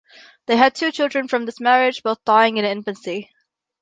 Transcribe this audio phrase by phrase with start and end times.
[0.47, 3.29] They had two children from this marriage, both dying in infancy.